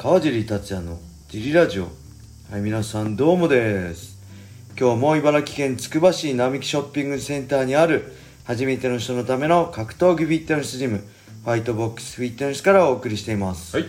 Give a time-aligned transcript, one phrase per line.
[0.00, 0.96] 川尻達也の
[1.28, 1.88] ジリラジオ。
[2.52, 4.16] はい皆さんどうもです。
[4.78, 8.12] 今日も茨城県つくば市並木ショッピングセンターにある
[8.44, 13.86] 初めての人のための格闘技フィットネスジムファイトボックスフィットネスからお送りしています、はい。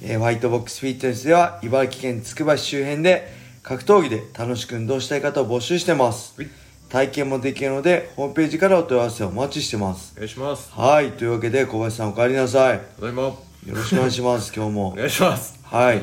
[0.00, 3.28] えーファイトボックスフィットネスでは茨城県つくば市周辺で
[3.62, 6.48] 格闘技で楽しく運動したい方を募集してます、はい。
[6.88, 10.14] 体験もできるのでホームページからお問い合わせをお待ちしてます。
[10.16, 10.72] お願いします。
[10.72, 12.80] はいというわけで小林さんお帰りなさい。
[12.98, 13.26] ただいま。
[13.26, 14.94] およろしくお願いします今日も。
[14.96, 15.58] 願いします。
[15.64, 16.00] はい。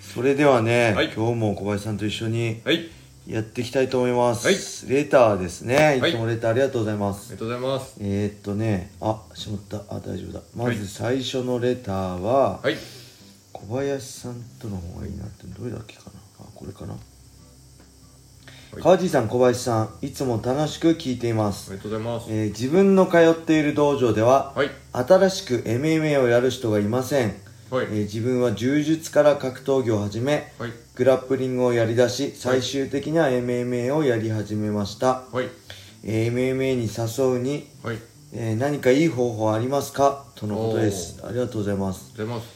[0.00, 1.12] それではね、はい。
[1.14, 2.88] 今日も小林さんと一緒にはい。
[3.26, 4.96] やっていきたいと思います、はい。
[4.96, 5.76] レターですね。
[6.00, 6.10] はい。
[6.10, 7.96] いつもレターありがとうございまあす、りがとうございます。
[8.00, 9.76] えー、っとねあしまった。
[9.94, 10.40] あ大丈夫だ。
[10.56, 10.76] まはい。
[10.76, 12.76] ず最初のレターは、はい。
[13.52, 16.12] 小林さんとの方がいいなってどれだっけかな。
[16.40, 16.96] あこれかな、い
[18.82, 22.26] 川地さん小林さんいつも楽しく聞いています、ありがとうございます。
[22.30, 24.70] えー自分の通っている道場では、はい。
[24.92, 27.34] 新しく MMA をやる人がいません、
[27.70, 27.86] はい。
[27.86, 30.72] えー自分は柔術から格闘技を始めはい。
[30.94, 35.48] グラップリングをやりだし最終的には MMA をやり始めました、はい。
[36.04, 37.98] えー MMA に誘うに、はい。
[38.32, 40.24] えー何かいい方法ありますか？
[40.34, 41.20] とのことです。
[41.24, 42.12] ありがとうございます。
[42.14, 42.55] ありがとうございます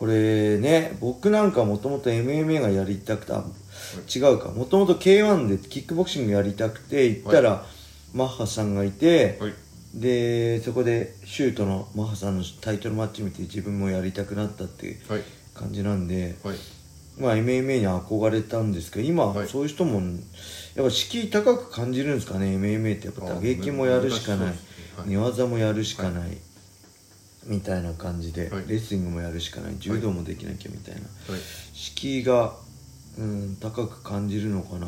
[0.00, 3.44] これね僕なんかもともと MMA がやりたくてあ
[4.08, 4.48] 違うか。
[4.48, 7.66] もともと K1 でキックボクシングやりたくて行ったら、
[8.14, 9.52] マッハさんがいて、はい。
[9.94, 15.22] でそこでシュートのマッハさんのタイトルマッチ見て自分もやりたくなったっていうはい。
[15.52, 16.56] 感じなんで、はい。
[17.18, 19.48] まあ MMA に憧れたんですけど今、はい。
[19.48, 20.00] そういう人も
[20.76, 23.06] やっぱ敷居高く感じるんですかね MMA って。
[23.08, 24.54] やっぱ打撃もやるしかない。
[25.04, 26.38] 寝技もやるしかない、
[27.46, 28.64] みたいな感じで、はい。
[28.66, 31.06] レスリングもやるしかない柔道もできなきゃみたいな、は
[31.38, 31.40] い。
[31.72, 32.54] 敷居が、
[33.18, 34.86] うん、高く感じるのかな、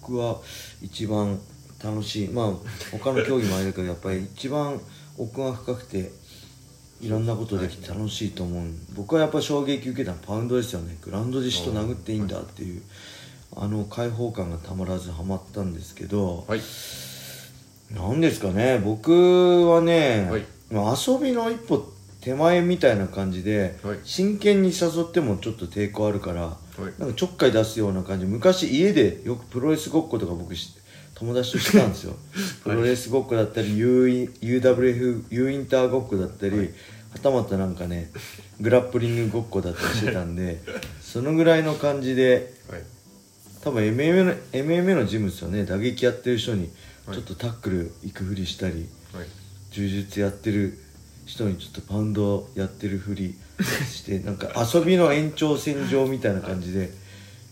[0.00, 0.40] 僕は
[0.82, 1.40] 一番
[1.82, 2.28] 楽しい。
[2.28, 2.52] まあ
[2.92, 4.80] 他の競技もあれだけどやっぱり一番
[5.18, 6.12] 奥が深くて
[7.00, 10.96] いろんなことできて楽しいと思う、僕はやっぱ衝撃受けたのはパウンドですよね。
[11.02, 12.82] グラウンドで人殴っていいんだっていう
[13.54, 16.60] あの開放感がたまらずハマったんですけど、はい。
[17.90, 18.80] なんですかね。
[18.84, 20.40] 僕はね、はい。
[20.40, 23.98] まあ遊びの一歩手前みたいな感じで、はい。
[24.04, 27.00] 真剣に誘ってもちょっと抵抗あるから、はい。
[27.00, 28.26] なんかちょっかい出すような感じ。
[28.26, 30.76] 昔家でよくプロレスごっことか僕し
[31.14, 32.14] 友達としてたんですよ、
[32.62, 34.06] プロレスごっこだったり U
[34.42, 36.64] UWF U インターごっこだったり、は
[37.22, 38.10] たまたなんかね
[38.60, 40.60] グラップリングごっこだったりしてたんで
[41.00, 42.82] そのぐらいの感じではい。
[43.62, 45.64] 多分 MMA の MMA のジムですよね。
[45.64, 46.70] 打撃やってる人に
[47.06, 47.16] はい。
[47.16, 49.26] ちょっとタックル行くふりしたり、はい
[49.76, 50.78] 柔術やってる
[51.26, 53.34] 人にちょっとパウンドやってるふり
[53.92, 56.90] して なんか遊びの延長線上みたいな感じで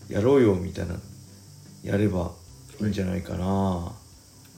[0.09, 0.95] やろうよみたいな
[1.83, 2.31] やれば
[2.81, 3.93] いいんじゃないかな、は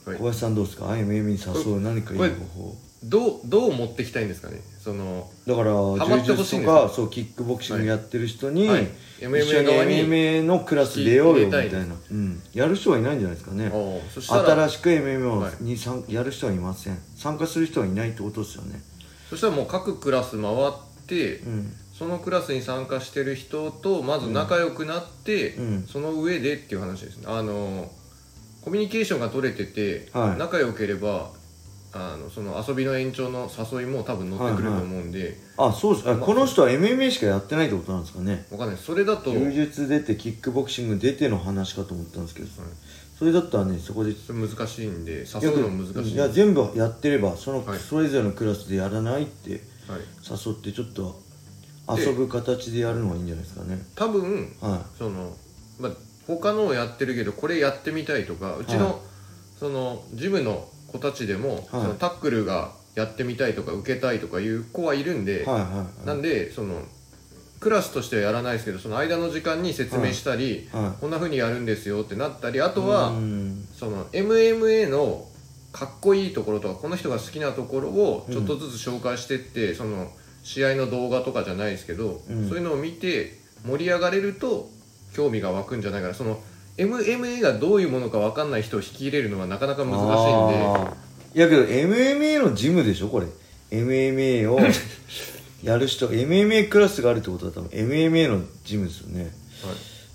[0.06, 0.12] い。
[0.16, 4.60] 小林さんどうですか？IMM に誘う何かいい方法どうどう持ってきたいんですかね？
[4.80, 6.82] そのだからハマって柔術とほしいんですか？
[6.82, 8.88] かそうキックボクシングやってる人に、はい。
[9.20, 13.68] 一緒に側に MMA のクラス出ようよみたい入れな、うん、やる人はいないんじゃないですかね。
[13.72, 15.52] おーそしたら新しく MMA はい。
[15.60, 16.98] に参やる人はいません。
[17.16, 18.80] 参加する人はいないってことですよね。
[19.30, 21.72] そしたらもう各クラス回ってうん。
[21.96, 25.86] そのクラスに参加してる人とまず仲良くなって、うん。
[25.88, 27.24] その上でっていう話ですね。
[27.26, 27.90] あの
[28.62, 30.38] コミュニケーションが取れてて、はい。
[30.38, 31.30] 仲良ければ
[31.92, 36.10] あのその遊びの延長の誘いも多分乗ってくると思うんで、あそうです。
[36.10, 38.46] あこの人は MMA しかやってないってことなんですかね。
[38.50, 38.76] わかんない。
[38.76, 39.32] それだと。
[39.32, 42.70] 柔術出てキックボクシング出ての話かと思ったんですけど、はい。
[43.18, 46.12] それだったらねそこでそれ難しいんで誘うのも難しい。
[46.12, 47.78] いや全部やってればその、はい。
[47.78, 51.18] それぞれのクラスでやらないってはい、誘ってちょっと
[51.88, 53.78] 遊ぶ形でやるのがいいんじゃないですかね。
[53.94, 55.34] 多分はその、
[55.80, 55.92] まあ、
[56.26, 58.94] 他のをやってるけどこれやってみたいとかうちの,、はい。
[59.58, 66.06] そのジムの子たちでも、そのタックルがやってみたいとか受けたいとかいう子はいるんで、いはいはいはい。
[66.06, 66.82] なんでその
[67.60, 73.68] クラスとしてはやらないですけどその間の時間に説明したり、はいこんな風にやるんですよってなったりあとはうん。
[73.74, 75.26] その MMA の
[75.72, 80.10] かっこいいところとかこの人が好きなところをちょっとずつ紹介してって、その
[80.42, 82.48] 試合の動画とかじゃないですけど、うん。
[82.48, 84.70] そういうのを見て盛り上がれると
[85.14, 86.14] 興味が湧くんじゃないかな。
[86.14, 86.40] その
[86.78, 91.08] MMA がどういうものか分かんない人を引き入れるのはなかなか難しいんで。
[91.34, 93.26] いやけど MMA のジムでしょこれ。
[93.70, 94.58] MMA を
[95.62, 99.30] やる人 MMA クラスがあるってことは多分 MMA のジムですよね。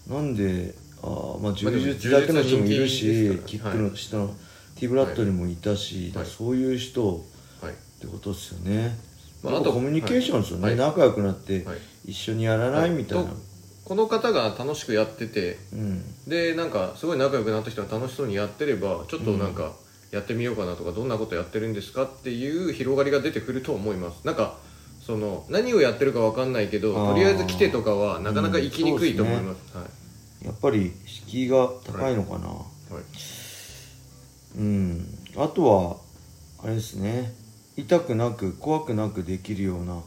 [0.08, 4.36] なんであーまあ柔術だけの人もいるし、柔術は人気キックの下の、
[4.76, 7.26] ティブラッドにもいたし、だからそういう人
[7.62, 7.72] はい。
[7.72, 8.98] ってことですよね、
[9.44, 10.76] まああとコミュニケーションですよね、はい。
[10.76, 11.78] 仲良くなってはい。
[12.06, 13.36] 一緒にやらないみたいな、と
[13.86, 16.04] この方が楽しくやっててうん。
[16.28, 19.74] でなんかすごい仲良くなった人が楽しそうにやってればちょっとなんか
[20.12, 24.26] やってみようかなとかどんなことやってるんですかっていう広がりが出てくると思います。
[24.26, 24.58] なんか
[25.06, 33.04] その何をやってるか分かんないけどとりあえず来てとかはなかなか行きにくいと思います,、やっぱり敷居が高いのかな、はい、はい、
[34.60, 35.06] うん。
[35.36, 35.98] あとは
[36.64, 37.34] あれですね。
[37.76, 40.04] 痛くなく怖くなくできるようなはい。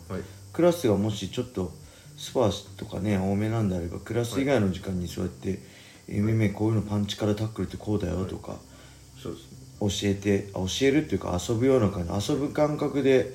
[0.53, 1.73] クラスがもしちょっと
[2.17, 5.59] スパーとかね多めなんであればクラス以外の時間にそうやって、
[6.09, 8.57] MMA こういうのパンチからタックルってこうだよとか
[9.23, 9.57] そうですね。
[9.79, 13.35] 教えてあ教えるっていうか遊ぶような感じ遊ぶ感覚で、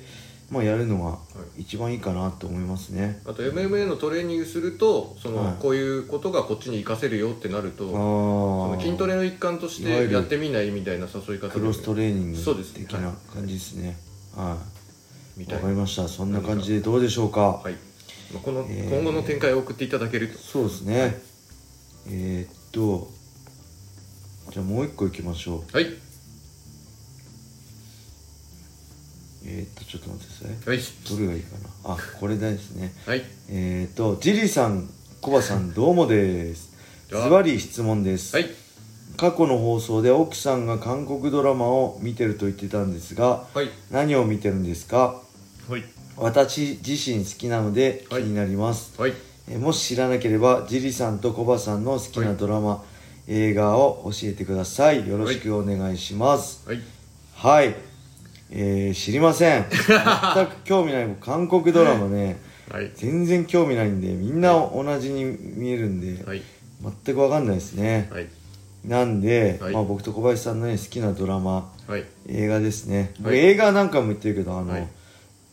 [0.50, 1.18] まあ、やるのが
[1.56, 5.54] 一番いいかなと思いますね、あと MMA のトレーニングするとその、はい。
[5.60, 11.54] こういうことがこっちに活かせるよってなるとあそのあ筋トレの一環としてやってみないみたいな誘い方で。
[11.54, 12.86] クロストレーニングそうですね。
[12.86, 13.96] 的な感じですね。
[14.36, 14.46] はい。
[14.46, 14.56] わ、
[15.36, 16.08] みたいかりました。
[16.08, 17.40] そんな感じでどうでしょうか？
[17.40, 17.91] はい、まあ、
[18.42, 18.90] この、えー。
[18.90, 20.38] 今後の展開を送っていただけると。
[20.38, 21.20] そうですね。
[22.08, 23.10] えー、っと
[24.52, 25.76] じゃあもう一個いきましょう。
[25.76, 25.86] はい。
[29.44, 30.76] えー、っとちょっと待ってください。
[30.76, 30.80] はい。
[31.10, 31.94] どれがいいかな。
[31.94, 32.92] あこれですね。
[33.06, 33.22] はい。
[33.50, 34.88] えー、っとジリさん
[35.20, 36.72] コバさん どうもです。
[37.10, 38.50] ズあバリ質問です、はい。
[39.16, 43.68] 過去の放送で奥さんが韓国ドラマを見てると言ってたんですがはい。
[43.90, 45.20] 何を見てるんですか？
[45.68, 45.84] はい
[46.16, 48.24] 私自身好きなので気はい。
[48.24, 49.12] になります、はい。
[49.48, 52.84] えーもし知らなければジリさんとコバさんの好きなドラマ、
[53.26, 55.08] 映画を教えてください。
[55.08, 56.68] よろしくお願いします。
[56.68, 56.80] はい。
[57.34, 57.74] はい、
[58.50, 59.66] えー知りません。
[59.70, 62.40] 全く興味ない韓国ドラマね。
[62.70, 62.92] はい。
[62.94, 66.42] 全然興味ないんでみんな同じに見えるんで、はい。
[66.80, 68.28] 全く分かんないですね、はい。
[68.86, 69.72] なんで、はい。
[69.72, 72.04] まあ、僕と小林さんのね好きなドラマはい。
[72.28, 74.88] 映画ですね、映画なんかも言ってるけどあの、はい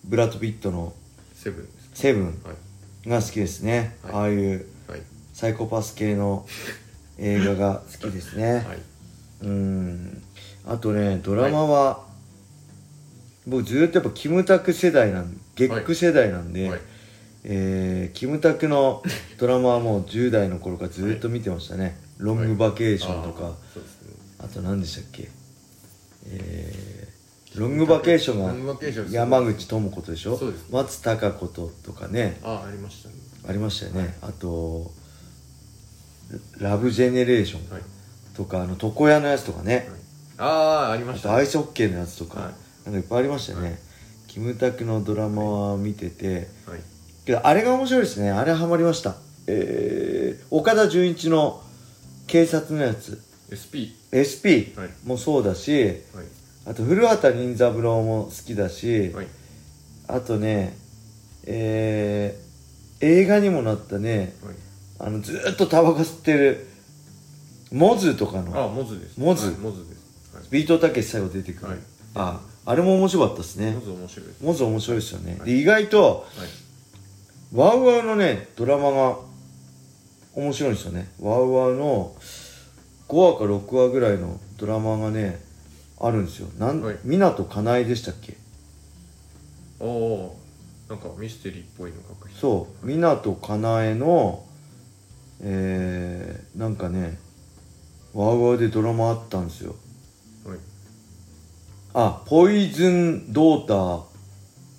[0.04, 0.94] ブラッド・ピットの
[1.34, 2.54] セブンです「セブンは
[3.06, 3.10] い。
[3.10, 4.14] が好きですね、はい。
[4.14, 5.02] ああいうはい。
[5.34, 6.46] サイコパス系の
[7.18, 8.66] 映画が好きですね、はい。
[9.44, 10.22] うん。
[10.66, 12.06] あとねドラマは、
[13.48, 16.80] 僕ずっとやっぱキムタク世代なんゲック世代なんで、はい。
[17.46, 19.02] えーキムタクの
[19.38, 24.14] ドラマはもう10代の頃からずっと見てましたね、ロングバケーションとか、あーそうですね。
[24.40, 25.30] あと何でしたっけ？
[26.28, 27.09] えー、
[27.56, 30.38] ロングバケーショロングンバケーションが山口智子とでしょ？
[30.38, 30.66] そうです。
[30.72, 32.40] 松たか子ととかね。
[32.44, 33.16] あありましたね。
[33.48, 34.92] ありましたよね、あと
[36.60, 37.82] ラブジェネレーションはい。
[38.36, 39.90] とか、あの床屋のやつとかね、
[40.38, 42.54] ああありまあしとアイスホッケーのやつとか、はい。
[42.86, 43.80] なんかいっぱいありましたよね、
[44.28, 46.82] キムタクのドラマは見てて、はい。
[47.26, 48.30] けどあれが面白いですね。
[48.30, 49.16] あれハマりました。
[49.48, 51.64] えー、岡田准一の
[52.28, 53.22] 警察のやつ。
[53.50, 54.90] SP SP はい。
[55.06, 55.96] もそうだし、はい
[56.70, 59.28] あと古畑任三郎も好きだし、はい。
[60.08, 60.78] あとね
[61.44, 64.56] えー、映画にもなったねはい。
[65.00, 66.68] あのずーっとタバコ吸ってる
[67.72, 69.20] モズとかあのモズです。
[69.20, 69.48] モズ。
[69.48, 70.36] はいモズです。
[70.36, 70.44] はい。
[70.52, 71.80] ビートたけし最後出てくる、はい。
[72.14, 73.72] ああれも面白かったですね。
[73.72, 74.44] モズ面白いです。
[74.44, 75.50] モズ面白いですよね、はい。
[75.50, 76.48] で意外とはい。
[77.52, 79.18] ワウワウのねドラマが
[80.36, 81.10] 面白いんですよね。
[81.20, 82.16] ワウワウの
[83.08, 85.49] 5話か6話ぐらいのドラマがね
[86.00, 86.48] あるんですよ。
[86.58, 86.96] なん、はい。
[87.06, 88.38] 湊かなえでしたっけ？
[89.80, 92.40] おおーなんかミステリーっぽいの書く人。
[92.40, 92.86] そう。
[92.86, 94.44] 湊かなえの
[95.42, 97.18] えー、なんかね
[98.14, 99.76] ワウワウでドラマあったんですよ。
[100.46, 100.58] はい。
[101.94, 104.02] あポイズンドーター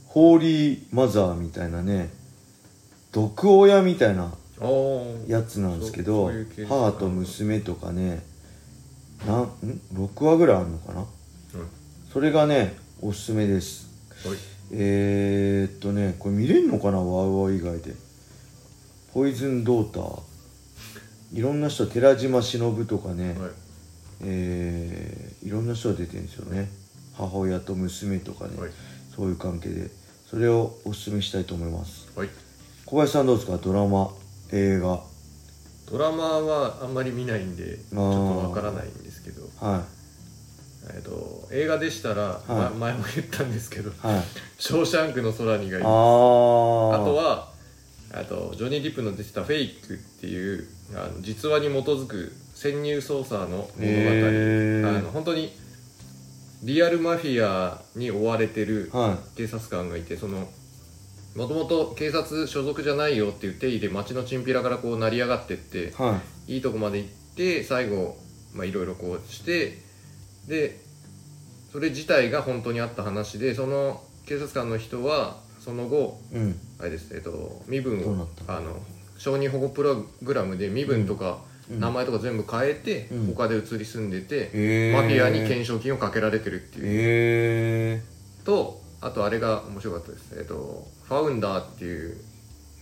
[0.07, 2.11] ホーリーマザーみたいなね
[3.13, 4.69] 毒親みたいなああ
[5.27, 6.31] やつなんですけど
[6.69, 8.23] 母と娘とかね
[9.27, 11.01] なんん？6話ぐらいあるのかな？
[11.01, 11.09] はい
[12.13, 13.89] それがねおすすめです。
[14.27, 14.39] はい。
[14.73, 16.99] えー、っとねこれ見れんのかな？
[16.99, 17.95] ワウワウ以外で。
[19.13, 20.23] ポイズンドーター。
[21.33, 23.51] いろんな人寺島しのぶとかね、はい。
[24.23, 26.69] えーいろんな人が出てるんですよね。
[27.17, 28.71] 母親と娘とかね、はい。
[29.15, 29.91] そういう関係で。
[30.29, 32.09] それをおすすめしたいと思います。
[32.17, 32.29] はい。
[32.87, 33.57] 小林さんどうですか？
[33.59, 34.11] ドラマ？
[34.53, 35.01] 映画？
[35.91, 39.43] ドラマはあんまり見ないんでちょっとわからないんですけど。
[39.61, 39.85] は
[40.95, 42.49] えっと映画でしたら、はい。
[42.49, 44.25] ま前も言ったんですけどいはい
[44.59, 47.05] 「ショーシャンクの空に」がいいああー。
[47.05, 47.53] とは
[48.13, 55.53] あとジョニー・ディップの出てた「フェイク」っていうあの実話に基づく潜入捜査の物語、あの本当に
[56.63, 60.49] リアルマフィアに追われてるは警察官がいてその
[61.37, 66.55] もともと警察所属じゃないよっていう定義で街のチンピラからこう成り上がってっていはい。
[66.55, 68.17] いいとこまで行って最後
[68.55, 69.79] まあいろいろこうして
[70.49, 70.81] で
[71.73, 76.59] それ自体が本当にあった話でその警察官の人はその後うん。
[76.81, 78.77] あれですえっと身分をあの
[79.17, 81.39] 承認保護プログラムで身分とか
[81.71, 81.81] うん。
[81.81, 83.35] 名前とか全部変えて、うん。
[83.37, 88.03] 他で移り住んでて、マフィアに懸賞金をかけられてるっていう、え
[88.45, 90.35] とあととあれが面白かったです。
[90.37, 92.17] えっ、とファウンダーっていう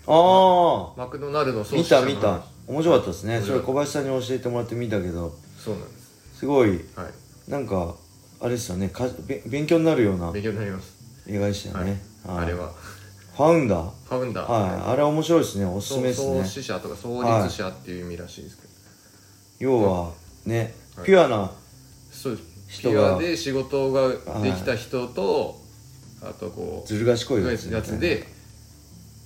[0.06, 2.42] あマクドナルド見た見た。
[2.66, 3.40] 面白かったですね。
[3.40, 5.34] それ小林さんに教えてもらって見たけど。
[5.56, 6.38] そうなんです。
[6.40, 6.70] すごい。
[6.70, 7.50] はい。
[7.50, 7.94] なんか
[8.40, 8.88] あれですよね。
[8.88, 10.96] かべ勉強になるような勉強になります。
[11.28, 12.72] 映画でしたよね、あれは。
[13.36, 13.90] ファウンダー。
[14.08, 14.50] ファウンダー。
[14.50, 14.92] はい。
[14.92, 15.64] あれ面白いですね。
[15.64, 16.42] おすすめですね。
[16.42, 18.68] 創始者とか創立者っていう意味らしいですけど、
[19.58, 20.12] 要は
[20.46, 21.06] ね、はい。
[21.06, 21.50] ピュアな
[22.10, 22.82] そうです。
[22.82, 24.08] ピュアで仕事が
[24.42, 25.56] できた人と、
[26.22, 28.26] あとこうずる賢いやつで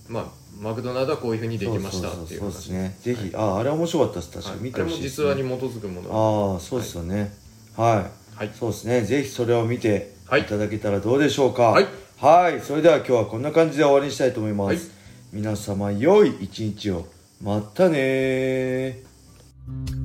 [0.08, 0.24] まあ
[0.60, 2.96] マクドナルドはこういうふうにできましたっていうそうです話ね。
[3.00, 4.62] ぜひ、ああれ面白かったです確かに。
[4.62, 6.54] 見てほしいです、実話に基づくもの。
[6.54, 7.32] ああそうですよね。
[7.76, 8.50] はい、はい。
[8.54, 9.02] そうですね。
[9.02, 10.42] ぜひそれを見てはい。
[10.42, 11.70] いただけたらどうでしょうか。
[11.70, 11.86] はい。
[12.18, 12.60] はい。
[12.60, 14.78] それでは今日はこんな感じで終わりにしたいと思います、はい。
[15.32, 17.06] 皆様良い一日を。
[17.42, 20.01] またねー